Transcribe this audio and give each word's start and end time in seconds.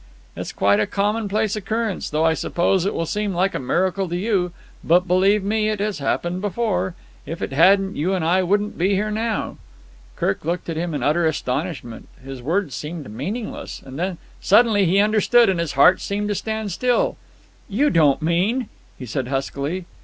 "It's 0.35 0.51
quite 0.51 0.79
a 0.79 0.87
commonplace 0.87 1.55
occurrence, 1.55 2.09
though 2.09 2.25
I 2.25 2.33
suppose 2.33 2.87
it 2.87 2.93
will 2.95 3.05
seem 3.05 3.35
like 3.35 3.53
a 3.53 3.59
miracle 3.59 4.09
to 4.09 4.17
you. 4.17 4.51
But, 4.83 5.07
believe 5.07 5.43
me, 5.43 5.69
it 5.69 5.79
has 5.79 5.99
happened 5.99 6.41
before. 6.41 6.95
If 7.27 7.39
it 7.39 7.53
hadn't, 7.53 7.95
you 7.95 8.15
and 8.15 8.25
I 8.25 8.41
wouldn't 8.41 8.79
be 8.79 8.95
here 8.95 9.11
now." 9.11 9.57
Kirk 10.15 10.43
looked 10.43 10.69
at 10.69 10.75
him 10.75 10.95
in 10.95 11.03
utter 11.03 11.27
astonishment. 11.27 12.09
His 12.23 12.41
words 12.41 12.73
seemed 12.73 13.07
meaningless. 13.11 13.79
And 13.85 13.99
then, 13.99 14.17
suddenly, 14.39 14.87
he 14.87 14.97
understood, 14.97 15.49
and 15.49 15.59
his 15.59 15.73
heart 15.73 16.01
seemed 16.01 16.29
to 16.29 16.33
stand 16.33 16.71
still. 16.71 17.15
"You 17.69 17.91
don't 17.91 18.23
mean——" 18.23 18.69
he 18.97 19.05
said 19.05 19.27
huskily. 19.27 19.85